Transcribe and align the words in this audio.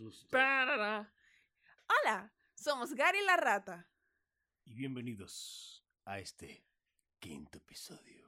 susto. 0.00 0.28
Parara. 0.30 1.12
Hola, 1.86 2.32
somos 2.54 2.94
Gary 2.94 3.22
la 3.26 3.36
rata. 3.36 3.86
Y 4.64 4.72
bienvenidos 4.74 5.84
a 6.06 6.18
este 6.18 6.64
quinto 7.18 7.58
episodio 7.58 8.26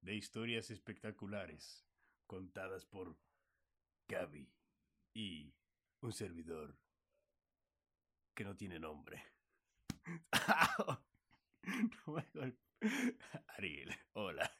de 0.00 0.14
historias 0.14 0.70
espectaculares 0.70 1.84
contadas 2.28 2.84
por 2.86 3.18
Gaby 4.06 4.48
y 5.14 5.52
un 6.02 6.12
servidor 6.12 6.78
que 8.34 8.44
no 8.44 8.54
tiene 8.56 8.78
nombre. 8.78 9.24
No 12.06 12.12
me 12.12 12.22
golpe- 12.34 13.16
Ariel, 13.56 13.90
hola. 14.12 14.54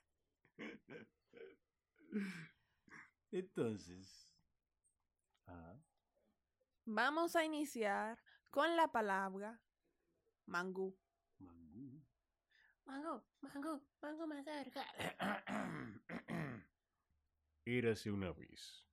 Entonces, 3.31 4.27
Vamos 6.87 7.35
a 7.35 7.45
iniciar 7.45 8.23
con 8.51 8.77
la 8.77 8.93
palabra 8.93 9.61
mangú. 10.47 10.95
mangú. 11.39 12.05
Mango, 12.85 13.25
mango, 13.41 13.81
mango 14.03 14.27
más 14.27 14.45
cerca. 14.45 14.85
Érase 17.65 18.11
una 18.11 18.31
vez 18.33 18.85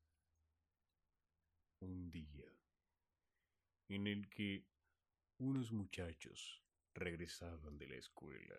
un 1.82 2.10
día 2.10 2.50
en 3.90 4.08
el 4.08 4.30
que 4.30 4.66
unos 5.40 5.74
muchachos 5.74 6.64
regresaban 6.94 7.78
de 7.78 7.88
la 7.88 7.96
escuela. 7.96 8.56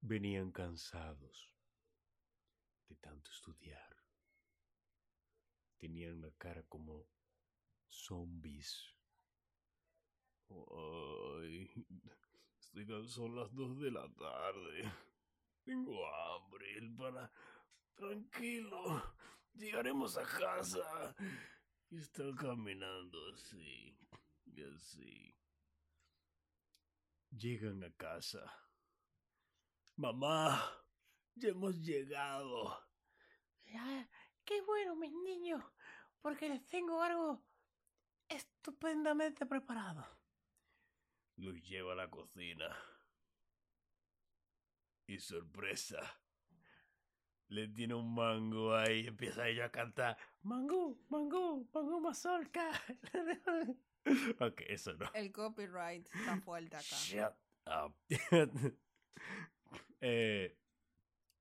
Venían 0.00 0.50
cansados 0.50 1.51
de 2.92 3.00
tanto 3.00 3.30
estudiar. 3.30 3.96
Tenían 5.78 6.20
la 6.20 6.30
cara 6.32 6.62
como 6.64 7.08
zombies. 7.88 8.94
Ay, 10.50 11.70
estoy 12.60 13.08
son 13.08 13.34
las 13.34 13.52
dos 13.54 13.80
de 13.80 13.90
la 13.90 14.06
tarde. 14.14 14.92
Tengo 15.64 16.06
hambre, 16.06 16.78
el 16.78 16.94
pana. 16.94 17.32
Tranquilo. 17.94 19.02
Llegaremos 19.54 20.16
a 20.18 20.24
casa. 20.24 21.16
Y 21.90 21.98
caminando 22.34 23.18
así. 23.32 23.98
Y 24.44 24.62
así. 24.62 25.34
Llegan 27.30 27.82
a 27.84 27.90
casa. 27.94 28.40
Mamá, 29.96 30.81
ya 31.34 31.48
hemos 31.48 31.80
llegado. 31.80 32.78
Ah, 33.74 34.06
qué 34.44 34.60
bueno, 34.62 34.96
mis 34.96 35.12
niños, 35.12 35.62
porque 36.20 36.48
les 36.48 36.66
tengo 36.66 37.02
algo 37.02 37.42
estupendamente 38.28 39.46
preparado. 39.46 40.06
Los 41.36 41.60
lleva 41.62 41.92
a 41.92 41.96
la 41.96 42.10
cocina. 42.10 42.76
Y 45.06 45.18
sorpresa. 45.18 45.98
Le 47.48 47.68
tiene 47.68 47.94
un 47.94 48.14
mango 48.14 48.74
ahí. 48.74 49.06
Empieza 49.06 49.48
ella 49.48 49.66
a 49.66 49.72
cantar. 49.72 50.16
Mango, 50.42 50.98
mango, 51.08 51.66
mango 51.72 52.00
mazorca. 52.00 52.70
ok, 54.40 54.60
eso 54.68 54.94
no. 54.94 55.10
El 55.14 55.32
copyright 55.32 56.06
está 56.14 56.36
fuerte 56.38 56.76
acá. 56.76 56.96
Shut 56.96 57.34
up. 57.66 57.94
eh, 60.00 60.61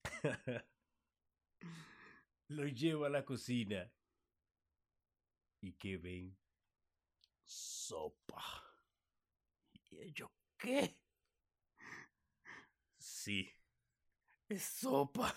lo 2.49 2.67
lleva 2.67 3.07
a 3.07 3.09
la 3.09 3.25
cocina. 3.25 3.91
¿Y 5.61 5.73
qué 5.73 5.97
ven? 5.97 6.37
Sopa. 7.45 8.43
¿Y 9.89 9.99
ellos 10.01 10.29
qué? 10.57 10.97
Sí. 12.97 13.49
Es 14.49 14.63
sopa. 14.63 15.35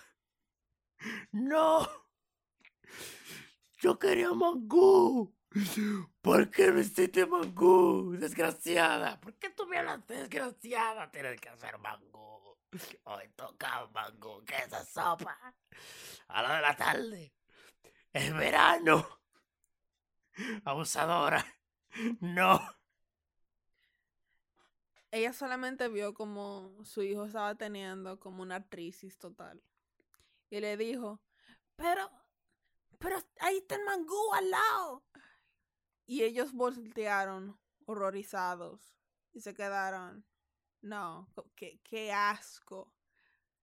¡No! 1.31 1.87
Yo 3.77 3.99
quería 3.99 4.33
mangú. 4.33 5.34
¿Por 6.21 6.49
qué 6.49 6.73
hiciste 6.77 7.25
mangú, 7.25 8.15
desgraciada? 8.17 9.19
¿Por 9.19 9.33
qué 9.35 9.49
tú 9.49 9.65
me 9.67 9.77
hablaste, 9.77 10.13
desgraciada? 10.15 11.11
Tienes 11.11 11.39
que 11.39 11.49
hacer 11.49 11.77
mangú. 11.79 12.57
Hoy 13.03 13.29
toca 13.35 13.87
mangú, 13.93 14.43
que 14.43 14.55
esa 14.57 14.83
sopa. 14.83 15.37
A 16.27 16.41
la 16.41 16.55
de 16.55 16.61
la 16.61 16.75
tarde. 16.75 17.33
Es 18.11 18.33
verano. 18.33 19.07
Abusadora. 20.65 21.45
No. 22.19 22.59
Ella 25.11 25.31
solamente 25.31 25.87
vio 25.87 26.13
como 26.13 26.83
su 26.83 27.01
hijo 27.01 27.25
estaba 27.25 27.55
teniendo 27.55 28.19
como 28.19 28.41
una 28.41 28.67
crisis 28.67 29.17
total. 29.17 29.63
Y 30.49 30.59
le 30.59 30.75
dijo, 30.75 31.21
pero, 31.77 32.11
pero 32.99 33.17
ahí 33.39 33.57
está 33.57 33.75
el 33.75 33.85
mangú 33.85 34.33
al 34.33 34.49
lado. 34.49 35.05
Y 36.05 36.23
ellos 36.23 36.53
voltearon 36.53 37.59
horrorizados 37.85 38.95
y 39.33 39.41
se 39.41 39.53
quedaron, 39.53 40.25
no, 40.81 41.27
qué, 41.55 41.79
qué 41.83 42.13
asco. 42.13 42.93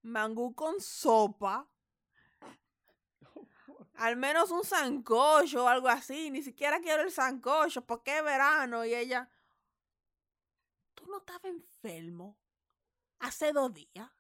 Mangú 0.03 0.55
con 0.55 0.81
sopa. 0.81 1.69
Al 3.95 4.17
menos 4.17 4.51
un 4.51 4.65
sancocho 4.65 5.65
o 5.65 5.69
algo 5.69 5.89
así. 5.89 6.31
Ni 6.31 6.43
siquiera 6.43 6.81
quiero 6.81 7.03
el 7.03 7.13
sancocho 7.13 7.87
porque 7.87 8.19
es 8.19 8.25
verano. 8.25 8.85
Y 8.85 8.95
ella, 8.95 9.31
¿tú 10.95 11.07
no 11.07 11.19
estabas 11.19 11.45
enfermo 11.45 12.37
hace 13.21 13.53
dos 13.53 13.73
días? 13.73 14.11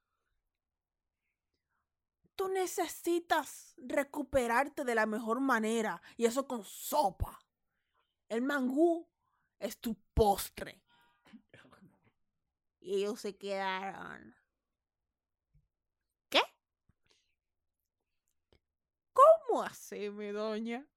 Tú 2.36 2.48
necesitas 2.48 3.74
recuperarte 3.76 4.84
de 4.84 4.94
la 4.94 5.06
mejor 5.06 5.40
manera 5.40 6.00
y 6.16 6.24
eso 6.24 6.46
con 6.46 6.64
sopa. 6.64 7.38
El 8.32 8.40
mangú 8.40 9.06
es 9.58 9.76
tu 9.76 9.94
postre. 10.14 10.82
Y 12.80 12.94
ellos 12.94 13.20
se 13.20 13.36
quedaron. 13.36 14.34
¿Qué? 16.30 16.40
¿Cómo 19.12 19.66
mi 20.12 20.28
doña? 20.28 20.88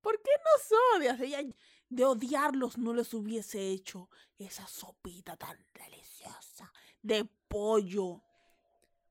¿Por 0.00 0.22
qué 0.22 0.30
nos 0.46 0.72
odias? 0.96 1.18
De 1.90 2.04
odiarlos 2.06 2.78
no 2.78 2.94
les 2.94 3.12
hubiese 3.12 3.68
hecho 3.68 4.08
esa 4.38 4.66
sopita 4.66 5.36
tan 5.36 5.62
deliciosa 5.74 6.72
de 7.02 7.26
pollo. 7.46 8.22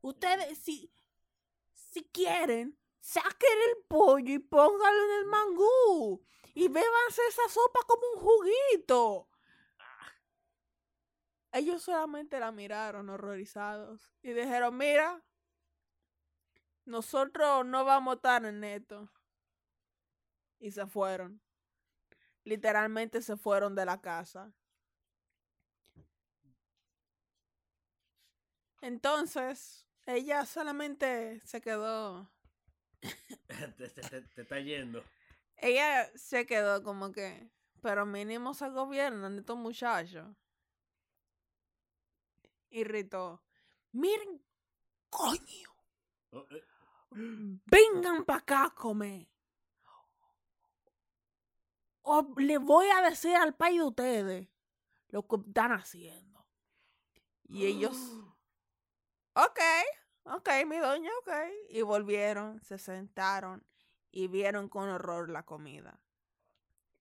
Ustedes, 0.02 0.58
si, 0.58 0.92
si 1.72 2.06
quieren, 2.06 2.80
saquen 3.08 3.58
el 3.70 3.86
pollo 3.88 4.34
y 4.34 4.40
pónganlo 4.40 5.04
en 5.06 5.20
el 5.20 5.26
mangú. 5.28 6.26
Y 6.54 6.68
bébanse 6.68 7.22
esa 7.30 7.48
sopa 7.48 7.80
como 7.88 8.04
un 8.14 8.20
juguito. 8.20 9.30
Ellos 11.54 11.84
solamente 11.84 12.38
la 12.38 12.52
miraron 12.52 13.10
horrorizados 13.10 14.14
y 14.22 14.34
dijeron, 14.34 14.76
mira, 14.76 15.24
nosotros 16.84 17.66
no 17.66 17.86
vamos 17.86 18.12
a 18.12 18.16
estar 18.16 18.46
en 18.46 18.64
esto. 18.66 19.10
Y 20.60 20.72
se 20.72 20.86
fueron. 20.86 21.42
Literalmente 22.44 23.22
se 23.22 23.38
fueron 23.38 23.74
de 23.74 23.86
la 23.86 24.02
casa. 24.02 24.52
Entonces, 28.82 29.88
ella 30.06 30.46
solamente 30.46 31.40
se 31.46 31.62
quedó. 31.62 32.30
te, 33.78 33.90
te- 33.90 34.02
te- 34.02 34.22
te 34.22 34.42
está 34.42 34.60
yendo. 34.60 35.04
Ella 35.58 36.10
se 36.16 36.46
quedó 36.46 36.84
como 36.84 37.12
que. 37.12 37.50
Pero 37.82 38.06
mínimo 38.06 38.54
se 38.54 38.70
gobiernan 38.70 39.38
estos 39.38 39.58
muchachos. 39.58 40.28
Irritó. 42.70 43.42
Miren, 43.94 44.42
coño. 45.10 45.70
Oh, 46.32 46.46
eh, 46.52 46.64
Vengan 47.12 48.26
para 48.26 48.40
acá 48.40 48.66
a 48.66 48.76
comer. 48.76 49.28
O 52.04 52.22
le 52.38 52.58
voy 52.58 52.88
a 52.90 53.02
decir 53.10 53.36
al 53.36 53.54
país 53.56 53.80
de 53.80 53.86
ustedes 53.88 54.48
lo 55.10 55.28
que 55.28 55.38
están 55.48 55.72
haciendo. 55.72 56.46
Y 57.50 57.66
ellos, 57.66 57.96
ok, 59.36 59.60
ok, 60.36 60.50
mi 60.68 60.78
doña, 60.78 61.12
ok. 61.22 61.32
Y 61.70 61.82
volvieron, 61.82 62.62
se 62.62 62.78
sentaron 62.78 63.66
y 64.12 64.28
vieron 64.28 64.70
con 64.70 64.90
horror 64.90 65.30
la 65.30 65.44
comida. 65.44 66.00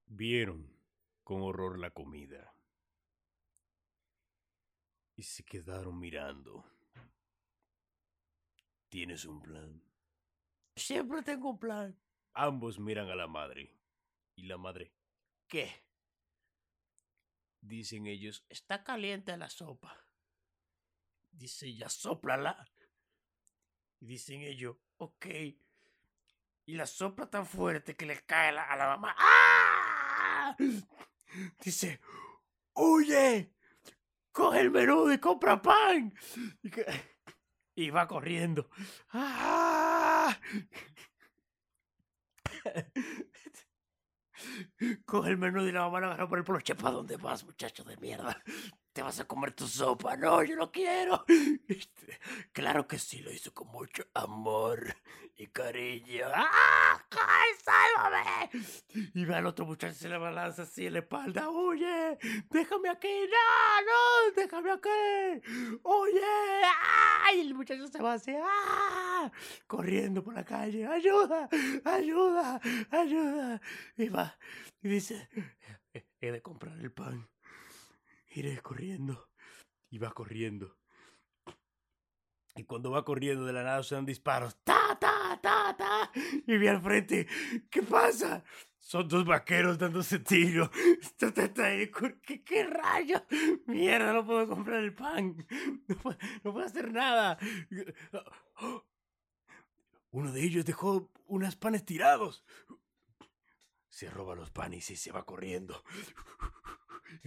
Vieron 0.07 0.77
con 1.25 1.43
horror 1.43 1.79
la 1.79 1.91
comida. 1.91 2.55
Y 5.17 5.23
se 5.23 5.45
quedaron 5.45 5.99
mirando. 5.99 6.65
¿Tienes 8.89 9.25
un 9.25 9.41
plan? 9.41 9.83
Siempre 10.75 11.23
tengo 11.23 11.51
un 11.51 11.59
plan. 11.59 11.99
Ambos 12.35 12.79
miran 12.79 13.09
a 13.09 13.17
la 13.17 13.27
madre. 13.27 13.75
Y 14.37 14.43
la 14.43 14.59
madre, 14.59 14.93
¿qué? 15.49 15.87
Dicen 17.63 18.07
ellos, 18.07 18.45
está 18.51 18.85
caliente 18.85 19.35
la 19.37 19.49
sopa. 19.49 20.07
Dice 21.33 21.67
ella, 21.67 21.89
soplala. 21.89 22.65
Dicen 24.07 24.41
ellos, 24.43 24.77
ok. 24.99 25.27
Y 26.67 26.75
la 26.77 26.87
sopla 26.87 27.29
tan 27.29 27.45
fuerte 27.45 27.97
que 27.97 28.07
le 28.07 28.21
cae 28.25 28.57
a 28.57 28.77
la, 28.77 28.87
mamá. 28.87 29.17
¡Ah! 29.19 30.57
Dice, 31.61 32.01
huye, 32.75 33.53
coge 34.31 34.61
el 34.61 34.71
menudo 34.71 35.13
y 35.13 35.19
compra 35.19 35.61
pan. 35.61 36.15
Y, 37.75 37.91
va 37.91 38.07
corriendo. 38.07 38.71
¡Ah! 39.13 40.39
Coge 45.05 45.31
el 45.31 45.37
menudo 45.37 45.69
y 45.69 45.73
la 45.73 45.81
mamá 45.81 46.01
lo 46.01 46.07
agarra 46.07 46.29
por 46.29 46.39
el 46.39 46.45
pelo. 46.45 46.61
Che, 46.61 46.77
¿para 46.77 46.93
dónde 46.93 47.17
vas, 47.17 47.45
muchacho 47.45 47.83
de 47.83 47.97
mierda? 47.97 48.41
Te 48.97 49.03
vas 49.03 49.21
a 49.21 49.27
comer 49.27 49.53
tu 49.53 49.69
sopa. 49.69 50.17
No, 50.17 50.43
yo 50.43 50.57
no 50.57 50.73
quiero. 50.73 51.23
Este, 51.69 52.19
Claro 52.51 52.89
que 52.89 52.99
sí, 52.99 53.19
lo 53.19 53.31
hizo 53.31 53.53
con 53.53 53.69
mucho 53.69 54.07
amor 54.15 54.97
y 55.37 55.49
cariño. 55.49 56.25
¡Ah! 56.35 57.05
¡Ay, 57.11 57.51
sálvame! 57.63 58.51
Y 59.13 59.27
ve 59.27 59.35
al 59.35 59.45
otro 59.45 59.67
muchacho 59.67 59.95
se 59.95 60.09
le 60.09 60.17
balanza 60.17 60.63
así 60.63 60.87
en 60.87 60.95
la 60.95 61.01
espalda. 61.01 61.51
¡Oye! 61.51 62.17
¡Déjame 62.49 62.89
aquí! 62.89 63.13
¡No! 63.29 63.83
¡No! 63.83 64.35
¡Déjame 64.35 64.73
aquí! 64.73 65.79
¡Oye! 65.83 66.23
¡Ay! 67.27 67.41
El 67.41 67.55
muchacho 67.55 67.87
se 67.89 68.01
va 68.01 68.15
así. 68.15 68.33
¡Ah! 68.43 69.31
Corriendo 69.67 70.25
por 70.25 70.33
la 70.33 70.45
calle. 70.47 70.87
¡Ayuda! 70.87 71.51
¡Ayuda! 71.85 72.63
¡Ayuda! 72.91 73.61
Y 73.99 74.09
va. 74.09 74.39
Y 74.81 74.89
dice: 74.89 75.29
He 75.93 76.33
de 76.33 76.41
comprar 76.41 76.79
el 76.79 76.91
pan. 76.93 77.29
Iré 78.37 78.61
corriendo. 78.61 79.31
Y 79.89 79.97
va 79.97 80.13
corriendo. 80.13 80.77
Y 82.55 82.65
cuando 82.65 82.91
va 82.91 83.03
corriendo 83.03 83.47
de 83.47 83.53
la 83.55 83.63
nada 83.63 83.83
suenan 83.83 84.05
disparos. 84.05 84.59
¡Ta, 84.63 84.99
ta, 85.01 85.39
ta, 85.41 85.75
ta! 85.75 86.13
Y 86.47 86.59
vi 86.59 86.69
al 86.69 86.83
frente. 86.83 87.27
¿Qué 87.71 87.83
pasa? 87.83 88.45
Son 88.79 89.09
dos 89.09 89.25
vaqueros 89.25 89.79
dándose 89.79 90.19
tiro. 90.19 90.71
¿Qué, 92.23 92.45
¿Qué 92.45 92.65
rayos? 92.65 93.23
Mierda, 93.67 94.13
no 94.13 94.27
puedo 94.27 94.47
comprar 94.47 94.85
el 94.85 94.95
pan. 94.95 95.35
No 95.89 95.97
puedo, 95.97 96.19
no 96.45 96.53
puedo 96.53 96.67
hacer 96.67 96.93
nada. 96.93 97.39
Uno 100.11 100.31
de 100.31 100.45
ellos 100.45 100.67
dejó 100.67 101.11
unos 101.25 101.57
panes 101.57 101.87
tirados. 101.87 102.45
Se 103.89 104.11
roba 104.11 104.35
los 104.35 104.51
panes 104.51 104.91
y 104.91 104.97
se 104.97 105.11
va 105.11 105.25
corriendo. 105.25 105.83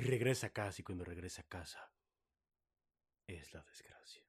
Regresa 0.01 0.48
a 0.48 0.50
casa 0.51 0.81
y 0.81 0.84
cuando 0.84 1.04
regresa 1.04 1.42
a 1.42 1.48
casa 1.48 1.92
es 3.28 3.54
la 3.54 3.62
desgracia. 3.63 4.24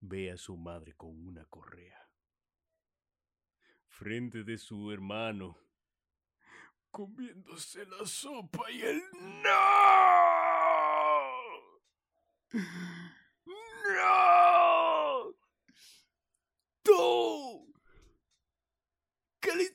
Ve 0.00 0.30
a 0.30 0.36
su 0.36 0.54
madre 0.56 0.92
con 0.94 1.26
una 1.26 1.46
correa. 1.46 2.10
Frente 3.88 4.44
de 4.44 4.58
su 4.58 4.92
hermano. 4.92 5.58
Comiéndose 6.90 7.86
la 7.86 8.04
sopa 8.04 8.70
y 8.70 8.82
él 8.82 9.02
¡No! 9.12 9.52
¡No! 13.96 15.36
¡Tú! 16.82 17.74
¿Qué 19.40 19.54
le? 19.54 19.72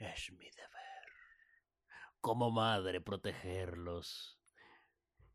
Es 0.00 0.32
mi 0.32 0.50
deber. 0.50 0.70
Como 2.20 2.50
madre 2.50 3.00
protegerlos 3.00 4.38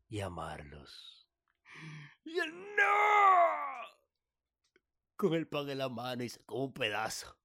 y 0.08 0.20
amarlos. 0.20 1.28
Y 2.24 2.38
él 2.38 2.52
no. 2.76 3.86
Con 5.16 5.34
el 5.34 5.48
pan 5.48 5.68
en 5.70 5.78
la 5.78 5.88
mano 5.88 6.22
y 6.22 6.28
sacó 6.28 6.64
un 6.64 6.72
pedazo. 6.72 7.36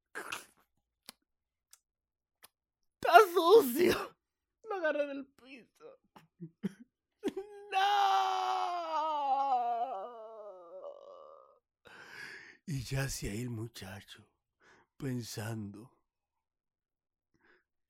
Está 2.96 3.18
sucio. 3.34 4.16
Lo 4.64 4.76
agarré 4.76 5.08
del 5.08 5.26
piso. 5.26 6.00
No. 7.72 8.42
Y 12.66 12.84
ya 12.84 13.04
hacia 13.04 13.32
ahí 13.32 13.42
el 13.42 13.50
muchacho, 13.50 14.28
pensando. 14.98 16.01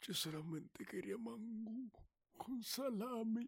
Yo 0.02 0.14
solamente 0.16 0.84
quería 0.86 1.16
mangú 1.16 1.92
con 2.36 2.64
salami 2.64 3.48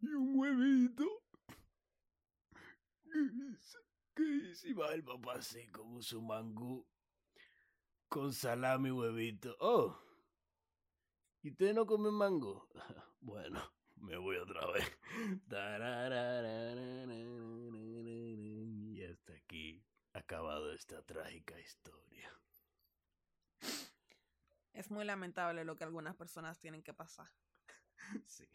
y 0.00 0.06
un 0.08 0.36
huevito. 0.36 1.22
¿Qué 4.14 4.24
hice? 4.24 4.68
Y 4.70 4.72
va 4.72 4.92
el 4.92 5.04
papá 5.04 5.34
así 5.34 5.68
con 5.68 6.02
su 6.02 6.20
mangú 6.20 6.84
con 8.08 8.32
salami 8.32 8.88
y 8.88 8.92
huevito. 8.92 9.56
Oh, 9.60 9.96
¿y 11.42 11.50
usted 11.50 11.74
no 11.74 11.86
come 11.86 12.10
mango? 12.10 12.68
Bueno, 13.24 13.62
me 13.98 14.16
voy 14.16 14.34
otra 14.36 14.66
vez. 14.72 14.84
Y 18.90 19.04
hasta 19.04 19.32
aquí 19.34 19.80
acabado 20.12 20.72
esta 20.72 21.00
trágica 21.02 21.56
historia. 21.60 22.41
Es 24.82 24.90
muy 24.90 25.04
lamentable 25.04 25.64
lo 25.64 25.76
que 25.76 25.84
algunas 25.84 26.16
personas 26.16 26.58
tienen 26.58 26.82
que 26.82 26.92
pasar. 26.92 27.30
Sí. 28.26 28.48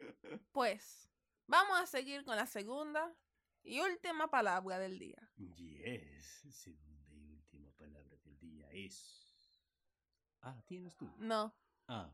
Pues, 0.50 1.08
vamos 1.46 1.80
a 1.80 1.86
seguir 1.86 2.24
con 2.24 2.34
la 2.36 2.46
segunda 2.46 3.14
y 3.62 3.78
última 3.80 4.28
palabra 4.28 4.80
del 4.80 4.98
día. 4.98 5.30
Yes, 5.36 6.42
segunda 6.50 7.08
y 7.12 7.24
última 7.30 7.70
palabra 7.70 8.16
del 8.24 8.36
día 8.40 8.68
es. 8.72 9.62
Ah, 10.40 10.60
tienes 10.66 10.96
tú. 10.96 11.08
No, 11.18 11.54
Ah. 11.86 12.12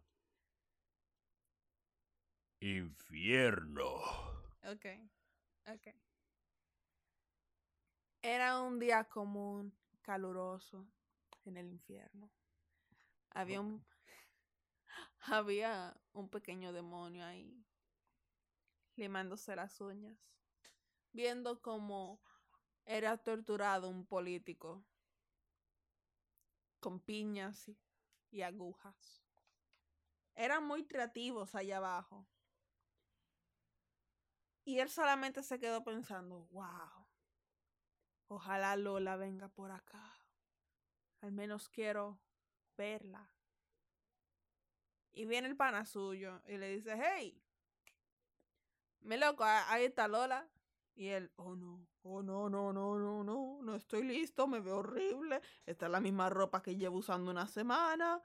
Infierno. 2.61 3.95
ok, 4.65 4.87
ok. 5.67 5.87
Era 8.21 8.61
un 8.61 8.79
día 8.79 9.05
común, 9.05 9.75
caluroso, 10.03 10.87
en 11.47 11.57
el 11.57 11.69
infierno. 11.71 12.31
Había 13.31 13.61
un, 13.61 13.85
había 15.21 15.97
un 16.13 16.29
pequeño 16.29 16.73
demonio 16.73 17.25
ahí, 17.25 17.65
limándose 18.97 19.55
las 19.55 19.81
uñas, 19.81 20.19
viendo 21.13 21.61
cómo 21.63 22.21
era 22.85 23.17
torturado 23.19 23.89
un 23.89 24.05
político 24.05 24.85
con 26.81 26.99
piñas 26.99 27.69
y, 27.69 27.79
y 28.31 28.43
agujas. 28.43 29.23
Eran 30.35 30.65
muy 30.65 30.87
creativos 30.87 31.55
allá 31.55 31.77
abajo. 31.77 32.27
Y 34.65 34.79
él 34.79 34.89
solamente 34.89 35.43
se 35.43 35.59
quedó 35.59 35.83
pensando, 35.85 36.47
wow, 36.53 37.07
ojalá 38.29 38.77
Lola 38.77 39.17
venga 39.17 39.49
por 39.49 39.71
acá. 39.71 40.17
Al 41.21 41.33
menos 41.33 41.69
quiero 41.69 42.19
verla. 42.81 43.29
Y 45.13 45.27
viene 45.27 45.49
el 45.49 45.57
pana 45.57 45.85
suyo 45.85 46.41
y 46.47 46.57
le 46.57 46.77
dice, 46.77 46.99
hey, 46.99 47.39
me 49.01 49.19
loco, 49.19 49.45
ahí 49.45 49.85
está 49.85 50.09
Lola. 50.09 50.49
Y 50.95 51.09
él, 51.09 51.31
oh 51.37 51.55
no, 51.55 51.87
oh 52.03 52.23
no, 52.23 52.49
no, 52.49 52.73
no, 52.73 52.99
no, 52.99 53.23
no, 53.23 53.59
no 53.63 53.75
estoy 53.75 54.03
listo, 54.03 54.47
me 54.47 54.61
veo 54.61 54.79
horrible. 54.79 55.43
Esta 55.67 55.87
es 55.87 55.93
la 55.93 56.01
misma 56.01 56.31
ropa 56.31 56.63
que 56.63 56.77
llevo 56.77 56.99
usando 56.99 57.31
una 57.31 57.47
semana. 57.47 58.23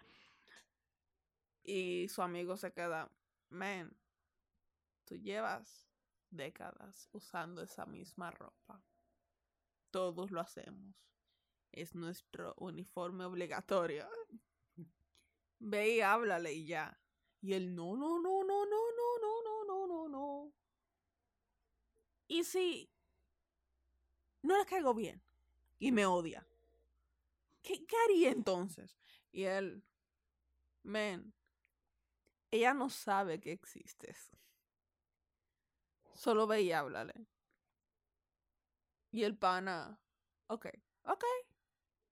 Y 1.64 2.08
su 2.08 2.22
amigo 2.22 2.56
se 2.56 2.72
queda, 2.72 3.12
man, 3.50 3.94
tú 5.04 5.18
llevas 5.18 5.90
décadas 6.30 7.10
usando 7.12 7.62
esa 7.62 7.86
misma 7.86 8.32
ropa. 8.32 8.82
Todos 9.92 10.32
lo 10.32 10.40
hacemos. 10.40 10.96
Es 11.76 11.94
nuestro 11.94 12.56
uniforme 12.58 13.26
obligatorio. 13.26 14.08
Ve 15.60 15.96
y 15.96 16.02
háblale 16.02 16.54
y 16.54 16.66
ya. 16.66 16.98
Y 17.42 17.52
él, 17.52 17.76
no, 17.76 17.98
no, 17.98 18.18
no, 18.18 18.46
no, 18.46 18.66
no, 18.66 18.78
no, 18.98 19.20
no, 19.22 19.44
no, 19.44 19.66
no, 19.66 19.88
no, 19.88 20.08
no. 20.08 20.54
Y 22.30 22.46
si 22.46 22.90
no 24.42 24.58
le 24.58 24.66
caigo 24.66 24.94
bien 24.94 25.22
y 25.78 25.92
me 25.92 26.06
odia, 26.06 26.48
¿qué, 27.62 27.86
qué 27.86 27.96
haría 28.06 28.32
entonces? 28.32 28.98
Y 29.34 29.44
él, 29.44 29.84
men, 30.84 31.34
ella 32.52 32.74
no 32.74 32.90
sabe 32.90 33.42
que 33.42 33.52
existes. 33.52 34.32
Solo 36.14 36.48
ve 36.48 36.62
y 36.62 36.72
háblale. 36.72 37.28
Y 39.12 39.24
el 39.24 39.38
pana, 39.38 40.00
ok, 40.48 40.68
ok, 41.04 41.24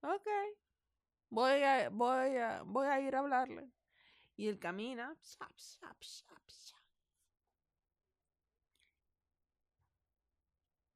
ok. 0.04 0.28
Voy 1.30 1.62
a, 1.62 1.88
voy 1.90 2.36
a, 2.36 2.62
voy 2.62 2.86
a 2.86 3.00
ir 3.00 3.16
a 3.16 3.20
hablarle. 3.20 3.70
Y 4.36 4.48
él 4.48 4.58
camina. 4.58 5.16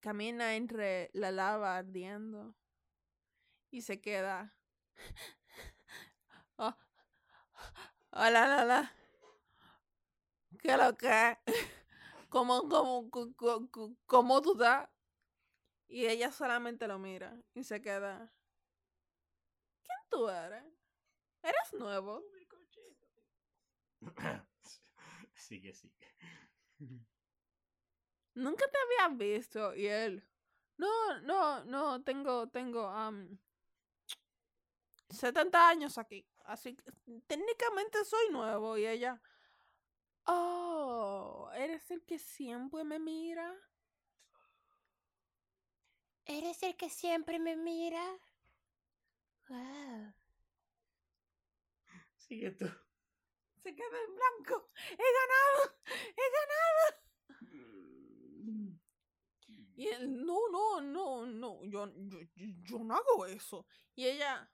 Camina 0.01 0.55
entre 0.55 1.11
la 1.13 1.31
lava 1.31 1.77
ardiendo. 1.77 2.55
Y 3.71 3.83
se 3.83 4.01
queda. 4.01 4.55
Oh. 6.61 6.75
Hola, 8.11 8.63
hola. 8.63 8.93
¿Qué 10.59 10.77
lo 10.77 10.97
que? 10.97 11.39
¿Cómo, 12.29 12.69
cómo, 12.69 13.09
cómo, 13.11 13.71
cómo 14.07 14.43
tú 14.43 14.53
estás? 14.53 14.89
Y 15.87 16.07
ella 16.07 16.33
solamente 16.33 16.89
lo 16.89 16.99
mira 16.99 17.41
y 17.55 17.63
se 17.65 17.81
queda. 17.81 18.33
¿Quién 20.09 20.23
tú 20.23 20.29
eres? 20.29 20.65
¿Eres 21.43 21.73
nuevo? 21.75 22.23
Sigue, 25.35 25.73
sigue. 25.73 26.15
Nunca 28.35 28.65
te 28.67 28.79
había 28.79 29.17
visto. 29.17 29.75
Y 29.75 29.87
él. 29.87 30.25
No, 30.77 31.21
no, 31.21 31.65
no, 31.65 32.03
tengo, 32.03 32.49
tengo, 32.49 32.89
um, 32.89 33.39
70 35.11 35.69
años 35.69 35.99
aquí. 35.99 36.27
Así 36.45 36.75
que 36.75 36.93
técnicamente 37.27 38.05
soy 38.05 38.31
nuevo. 38.31 38.77
Y 38.77 38.87
ella. 38.87 39.21
Oh, 40.27 41.51
¿eres 41.55 41.91
el 41.91 42.05
que 42.05 42.19
siempre 42.19 42.85
me 42.85 42.99
mira? 42.99 43.55
¿Eres 46.27 46.63
el 46.63 46.77
que 46.77 46.91
siempre 46.91 47.39
me 47.39 47.57
mira? 47.57 48.21
Wow. 49.49 50.13
Sigue 52.17 52.51
tú. 52.53 52.67
Se 53.63 53.75
queda 53.75 53.99
en 54.07 54.15
blanco. 54.15 54.71
He 54.91 55.09
ganado. 55.19 55.79
He 56.17 56.27
ganado. 56.39 57.09
Y 59.79 59.87
él, 59.87 60.27
no, 60.27 60.49
no, 60.51 60.81
no, 60.81 61.25
no, 61.25 61.65
yo, 61.65 61.87
yo, 61.95 62.19
yo 62.35 62.79
no 62.81 62.97
hago 62.97 63.27
eso. 63.27 63.65
Y 63.95 64.07
ella, 64.07 64.51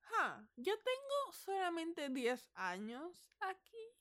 ja, 0.00 0.48
yo 0.56 0.74
tengo 0.78 1.32
solamente 1.32 2.08
10 2.08 2.50
años 2.54 3.30
aquí. 3.40 3.92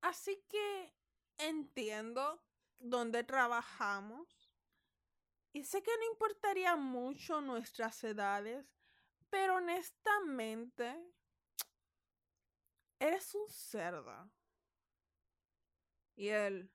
Así 0.00 0.44
que 0.48 0.92
entiendo 1.38 2.42
dónde 2.80 3.22
trabajamos. 3.22 4.43
Y 5.54 5.62
sé 5.64 5.82
que 5.82 5.96
no 5.96 6.04
importaría 6.12 6.76
mucho 6.76 7.40
nuestras 7.40 8.02
edades, 8.04 8.66
pero 9.30 9.54
honestamente, 9.56 11.00
eres 12.98 13.32
un 13.36 13.48
cerdo. 13.48 14.30
Y 16.16 16.28
él, 16.28 16.70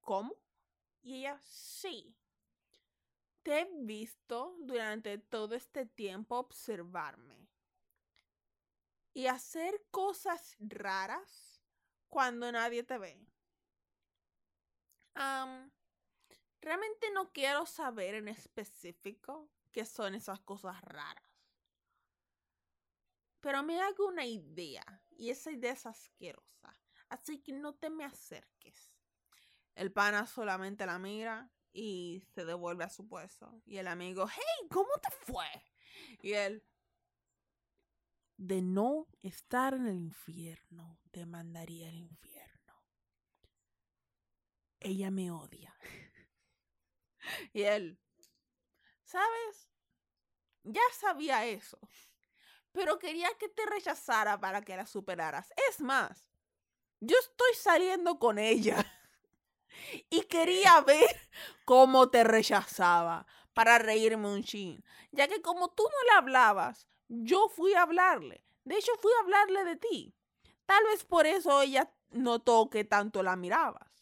¿cómo? 0.00 0.34
Y 1.02 1.20
ella, 1.20 1.40
sí. 1.44 2.14
Te 3.44 3.60
he 3.60 3.68
visto 3.72 4.56
durante 4.58 5.18
todo 5.18 5.54
este 5.54 5.86
tiempo 5.86 6.36
observarme 6.36 7.48
y 9.14 9.26
hacer 9.28 9.82
cosas 9.90 10.56
raras 10.58 11.62
cuando 12.08 12.50
nadie 12.52 12.82
te 12.82 12.98
ve. 12.98 13.33
Am, 15.14 15.70
realmente 16.60 17.10
no 17.12 17.32
quiero 17.32 17.66
saber 17.66 18.14
en 18.14 18.28
específico 18.28 19.50
qué 19.72 19.84
son 19.84 20.14
esas 20.14 20.40
cosas 20.40 20.80
raras. 20.82 21.24
Pero 23.40 23.62
me 23.62 23.80
hago 23.80 24.06
una 24.06 24.24
idea 24.24 24.84
y 25.10 25.30
esa 25.30 25.50
idea 25.50 25.72
es 25.72 25.84
asquerosa. 25.86 26.74
Así 27.08 27.42
que 27.42 27.52
no 27.52 27.74
te 27.74 27.90
me 27.90 28.04
acerques. 28.04 28.90
El 29.74 29.92
pana 29.92 30.26
solamente 30.26 30.86
la 30.86 30.98
mira 30.98 31.50
y 31.72 32.22
se 32.34 32.44
devuelve 32.44 32.84
a 32.84 32.88
su 32.88 33.06
puesto. 33.06 33.60
Y 33.66 33.76
el 33.76 33.88
amigo, 33.88 34.26
hey, 34.28 34.68
¿cómo 34.70 34.90
te 35.02 35.10
fue? 35.32 35.46
Y 36.22 36.32
él, 36.32 36.64
de 38.36 38.62
no 38.62 39.08
estar 39.22 39.74
en 39.74 39.86
el 39.86 39.96
infierno, 39.96 40.98
te 41.10 41.26
mandaría 41.26 41.90
infierno. 41.90 42.33
Ella 44.84 45.10
me 45.10 45.30
odia. 45.30 45.74
y 47.54 47.62
él, 47.62 47.98
¿sabes? 49.02 49.70
Ya 50.62 50.82
sabía 50.92 51.46
eso, 51.46 51.78
pero 52.72 52.98
quería 52.98 53.30
que 53.38 53.48
te 53.48 53.64
rechazara 53.64 54.38
para 54.38 54.60
que 54.60 54.76
la 54.76 54.86
superaras. 54.86 55.52
Es 55.70 55.80
más, 55.80 56.28
yo 57.00 57.16
estoy 57.18 57.54
saliendo 57.54 58.18
con 58.18 58.38
ella 58.38 58.84
y 60.10 60.20
quería 60.22 60.82
ver 60.82 61.30
cómo 61.64 62.10
te 62.10 62.22
rechazaba 62.22 63.26
para 63.54 63.78
reírme 63.78 64.28
un 64.28 64.44
chin, 64.44 64.84
ya 65.12 65.28
que 65.28 65.40
como 65.40 65.70
tú 65.70 65.84
no 65.84 66.12
le 66.12 66.18
hablabas, 66.18 66.86
yo 67.08 67.48
fui 67.48 67.72
a 67.72 67.82
hablarle. 67.82 68.44
De 68.64 68.76
hecho, 68.76 68.92
fui 69.00 69.12
a 69.16 69.22
hablarle 69.22 69.64
de 69.64 69.76
ti. 69.76 70.14
Tal 70.66 70.84
vez 70.84 71.04
por 71.04 71.26
eso 71.26 71.62
ella 71.62 71.90
notó 72.10 72.68
que 72.68 72.84
tanto 72.84 73.22
la 73.22 73.36
mirabas. 73.36 73.93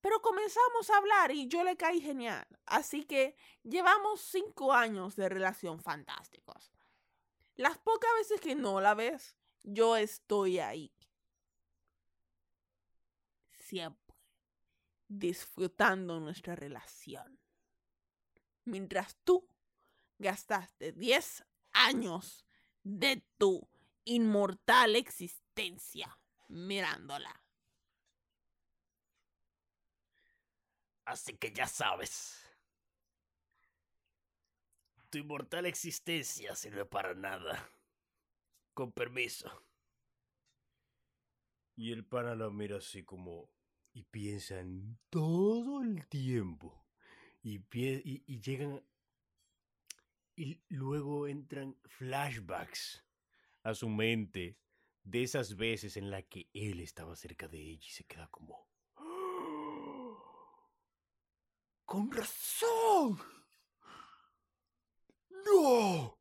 Pero 0.00 0.20
comenzamos 0.20 0.90
a 0.90 0.98
hablar 0.98 1.30
y 1.32 1.48
yo 1.48 1.64
le 1.64 1.76
caí 1.76 2.00
genial. 2.00 2.46
Así 2.66 3.04
que 3.04 3.36
llevamos 3.62 4.20
cinco 4.20 4.72
años 4.72 5.16
de 5.16 5.28
relación 5.28 5.80
fantásticos. 5.80 6.72
Las 7.56 7.78
pocas 7.78 8.10
veces 8.18 8.40
que 8.40 8.54
no 8.54 8.80
la 8.80 8.94
ves, 8.94 9.36
yo 9.62 9.96
estoy 9.96 10.58
ahí. 10.58 10.92
Siempre 13.50 14.06
disfrutando 15.08 16.20
nuestra 16.20 16.54
relación. 16.54 17.38
Mientras 18.64 19.16
tú 19.24 19.48
gastaste 20.18 20.92
10 20.92 21.44
años 21.72 22.44
de 22.82 23.24
tu 23.38 23.68
inmortal 24.04 24.96
existencia 24.96 26.18
mirándola. 26.48 27.45
Así 31.06 31.34
que 31.38 31.52
ya 31.52 31.66
sabes. 31.68 32.42
Tu 35.08 35.18
inmortal 35.18 35.64
existencia 35.66 36.54
sirve 36.56 36.84
para 36.84 37.14
nada. 37.14 37.70
Con 38.74 38.92
permiso. 38.92 39.48
Y 41.76 41.92
el 41.92 42.04
pana 42.04 42.34
lo 42.34 42.50
mira 42.50 42.78
así 42.78 43.04
como... 43.04 43.50
Y 43.92 44.02
piensan 44.02 44.98
todo 45.08 45.80
el 45.80 46.06
tiempo. 46.08 46.84
Y, 47.42 47.60
pie- 47.60 48.02
y, 48.04 48.24
y 48.26 48.40
llegan... 48.40 48.84
Y 50.34 50.60
luego 50.68 51.28
entran 51.28 51.78
flashbacks 51.84 53.02
a 53.62 53.74
su 53.74 53.88
mente 53.88 54.58
de 55.02 55.22
esas 55.22 55.56
veces 55.56 55.96
en 55.96 56.10
las 56.10 56.24
que 56.24 56.50
él 56.52 56.80
estaba 56.80 57.16
cerca 57.16 57.48
de 57.48 57.58
ella 57.60 57.86
y 57.86 57.90
se 57.90 58.04
queda 58.04 58.28
como... 58.28 58.66
¡Con 61.86 62.10
razón! 62.10 63.18
¡No! 65.30 66.18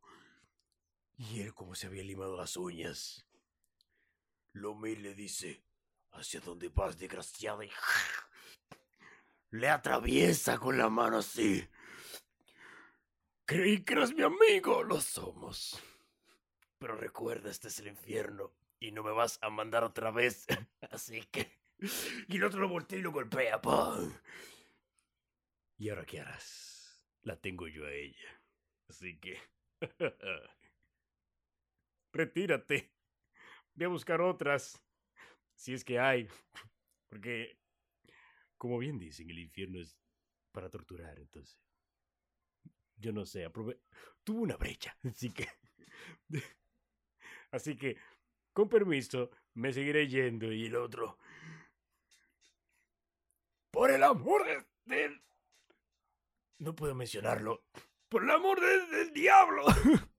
Y 1.17 1.41
él 1.41 1.53
como 1.55 1.73
se 1.73 1.87
había 1.87 2.03
limado 2.03 2.37
las 2.37 2.55
uñas. 2.55 3.27
Lo 4.53 4.75
mira 4.75 4.99
y 4.99 5.03
le 5.03 5.15
dice, 5.15 5.63
¿hacia 6.11 6.39
dónde 6.39 6.69
vas, 6.69 6.97
desgraciada? 6.97 7.65
Y 7.65 7.71
le 9.49 9.69
atraviesa 9.69 10.59
con 10.59 10.77
la 10.77 10.89
mano 10.89 11.17
así. 11.17 11.67
Creí 13.45 13.83
que 13.83 13.93
eras 13.93 14.13
mi 14.13 14.21
amigo, 14.21 14.83
lo 14.83 15.01
somos. 15.01 15.81
Pero 16.77 16.95
recuerda, 16.95 17.49
este 17.49 17.69
es 17.69 17.79
el 17.79 17.87
infierno 17.87 18.53
y 18.79 18.91
no 18.91 19.01
me 19.01 19.11
vas 19.11 19.39
a 19.41 19.49
mandar 19.49 19.83
otra 19.83 20.11
vez. 20.11 20.45
Así 20.91 21.21
que... 21.31 21.59
Y 22.27 22.37
el 22.37 22.43
otro 22.43 22.61
lo 22.61 22.69
voltea 22.69 22.99
y 22.99 23.01
lo 23.01 23.11
golpea. 23.11 23.61
¡pam! 23.61 24.13
¿Y 25.77 25.89
ahora 25.89 26.05
qué 26.05 26.21
harás? 26.21 27.03
La 27.21 27.39
tengo 27.39 27.67
yo 27.67 27.85
a 27.85 27.91
ella. 27.91 28.41
Así 28.87 29.17
que... 29.19 29.37
Retírate. 32.13 32.93
Ve 33.73 33.85
a 33.85 33.89
buscar 33.89 34.21
otras. 34.21 34.81
Si 35.53 35.73
es 35.73 35.83
que 35.83 35.99
hay. 35.99 36.29
Porque, 37.09 37.57
como 38.57 38.77
bien 38.77 38.97
dicen, 38.97 39.29
el 39.29 39.39
infierno 39.39 39.81
es 39.81 39.97
para 40.51 40.69
torturar, 40.69 41.19
entonces. 41.19 41.59
Yo 42.97 43.11
no 43.11 43.25
sé, 43.25 43.43
aprove... 43.43 43.81
Tuvo 44.23 44.41
una 44.41 44.55
brecha, 44.55 44.97
así 45.03 45.31
que... 45.33 45.47
Así 47.51 47.75
que, 47.75 47.97
con 48.53 48.69
permiso, 48.69 49.31
me 49.53 49.73
seguiré 49.73 50.07
yendo 50.07 50.51
y 50.51 50.65
el 50.65 50.75
otro... 50.75 51.17
Por 53.71 53.91
el 53.91 54.03
amor 54.03 54.45
de... 54.85 55.21
No 56.59 56.75
puedo 56.75 56.95
mencionarlo. 56.95 57.63
Por 58.09 58.23
el 58.23 58.31
amor 58.31 58.59
de- 58.61 58.85
del 58.97 59.13
diablo. 59.13 59.65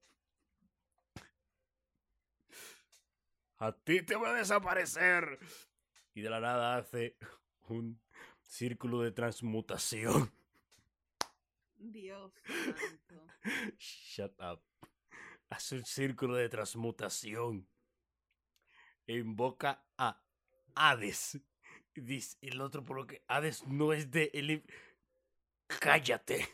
A 3.59 3.73
ti 3.73 4.03
te 4.03 4.17
voy 4.17 4.29
a 4.29 4.35
desaparecer. 4.35 5.39
Y 6.15 6.21
de 6.21 6.29
la 6.31 6.41
nada 6.41 6.77
hace 6.77 7.17
un 7.69 7.99
círculo 8.43 9.01
de 9.01 9.13
transmutación. 9.13 10.31
Dios 11.77 12.33
santo. 12.45 13.27
Shut 13.79 14.35
up. 14.41 14.61
Hace 15.49 15.77
un 15.77 15.85
círculo 15.85 16.35
de 16.35 16.49
transmutación. 16.49 17.67
E 19.07 19.15
invoca 19.19 19.85
a 19.97 20.21
Hades. 20.75 21.41
Dice 21.95 22.37
el 22.43 22.61
otro 22.61 22.85
por 22.85 22.97
lo 22.97 23.07
que 23.07 23.23
Hades 23.27 23.67
no 23.67 23.93
es 23.95 24.11
de 24.11 24.31
el... 24.35 24.65
Cállate. 25.67 26.49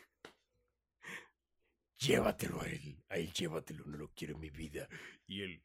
Llévatelo 1.97 2.61
a 2.61 2.65
él. 2.67 3.03
A 3.09 3.17
él 3.17 3.31
llévatelo. 3.31 3.85
No 3.85 3.97
lo 3.97 4.09
quiero 4.13 4.33
en 4.33 4.39
mi 4.41 4.49
vida. 4.49 4.87
Y 5.27 5.41
él... 5.41 5.63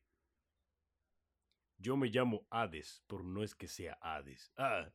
Yo 1.80 1.96
me 1.96 2.08
llamo 2.08 2.46
Hades, 2.50 3.02
pero 3.06 3.22
no 3.22 3.42
es 3.44 3.54
que 3.54 3.68
sea 3.68 3.96
Hades. 4.00 4.52
Ah. 4.56 4.90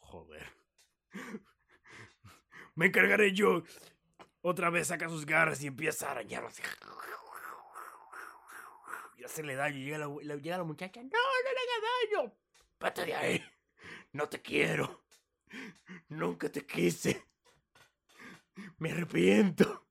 Joder. 0.00 0.46
Me 2.74 2.86
encargaré 2.86 3.32
yo. 3.32 3.62
Otra 4.42 4.68
vez 4.68 4.88
saca 4.88 5.08
sus 5.08 5.24
garras 5.24 5.62
y 5.62 5.68
empieza 5.68 6.08
a 6.08 6.10
arañar 6.12 6.44
así. 6.44 6.62
Y 9.16 9.24
hacerle 9.24 9.54
daño. 9.54 9.78
Llega 9.78 9.98
la, 9.98 10.08
la- 10.22 10.36
llega 10.36 10.58
la 10.58 10.64
muchacha. 10.64 11.00
No, 11.02 11.08
no 11.08 11.50
le 11.52 11.60
haga 11.60 12.22
daño. 12.26 12.36
Vete 12.80 13.06
de 13.06 13.14
ahí. 13.14 13.44
No 14.12 14.28
te 14.28 14.42
quiero. 14.42 15.03
Nunca 16.08 16.50
te 16.50 16.66
quise. 16.66 17.28
Me 18.78 18.92
arrepiento. 18.92 19.88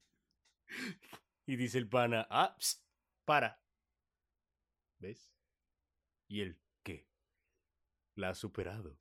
Y 1.46 1.56
dice 1.56 1.78
el 1.78 1.90
pana, 1.90 2.28
ah, 2.30 2.56
para. 3.26 3.62
¿Ves? 5.00 5.34
¿Y 6.28 6.42
él 6.42 6.62
qué? 6.84 7.08
La 8.16 8.30
ha 8.30 8.36
superado. 8.36 9.00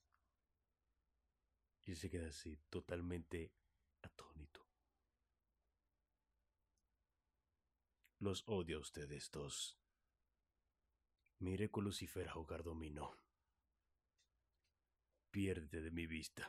Y 1.85 1.95
se 1.95 2.11
queda 2.11 2.28
así, 2.28 2.57
totalmente 2.71 3.52
atónito. 4.02 4.66
Los 8.19 8.45
odio 8.47 8.78
a 8.78 8.81
ustedes 8.81 9.31
dos. 9.31 9.78
Mire 11.38 11.71
con 11.71 11.85
Lucifer 11.85 12.28
a 12.28 12.33
jugar 12.33 12.62
dominó. 12.62 13.16
Pierde 15.33 15.81
de 15.81 15.91
mi 15.91 16.07
vista. 16.07 16.49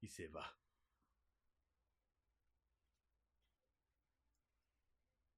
Y 0.00 0.08
se 0.08 0.28
va. 0.28 0.58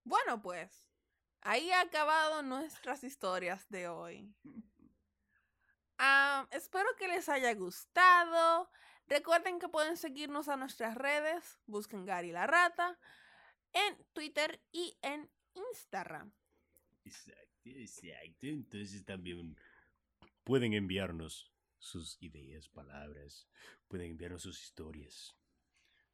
Bueno, 0.02 0.40
pues, 0.40 0.88
ahí 1.42 1.70
ha 1.70 1.82
acabado 1.82 2.42
nuestras 2.42 3.04
historias 3.04 3.68
de 3.68 3.88
hoy. 3.88 4.34
Ah, 5.98 6.48
espero 6.50 6.88
que 6.98 7.06
les 7.06 7.28
haya 7.28 7.54
gustado. 7.54 8.70
Recuerden 9.08 9.58
que 9.58 9.68
pueden 9.68 9.96
seguirnos 9.96 10.48
a 10.48 10.56
nuestras 10.56 10.94
redes. 10.96 11.58
Busquen 11.66 12.04
Gary 12.04 12.32
la 12.32 12.46
Rata 12.46 12.98
en 13.72 13.96
Twitter 14.12 14.60
y 14.72 14.96
en 15.02 15.30
Instagram. 15.54 16.32
Exacto, 17.04 17.70
exacto. 17.70 18.46
Entonces 18.46 19.04
también 19.04 19.56
pueden 20.44 20.72
enviarnos 20.72 21.52
sus 21.78 22.16
ideas, 22.22 22.68
palabras, 22.68 23.48
pueden 23.88 24.12
enviarnos 24.12 24.42
sus 24.42 24.62
historias, 24.62 25.36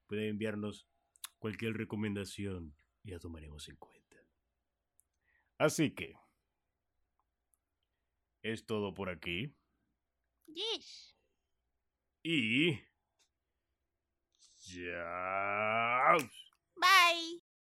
pueden 0.07 0.29
enviarnos 0.31 0.87
cualquier 1.39 1.75
recomendación 1.75 2.77
y 3.03 3.11
la 3.11 3.19
tomaremos 3.19 3.69
en 3.69 3.77
cuenta. 3.77 4.17
Así 5.59 5.95
que 5.95 6.15
es 8.43 8.67
todo 8.67 8.95
por 8.95 9.09
aquí 9.09 9.55
Yes. 10.47 11.17
y 12.23 12.79
chao. 14.59 16.19
Bye. 16.77 17.42